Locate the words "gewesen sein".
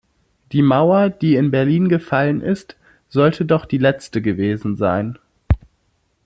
4.23-5.19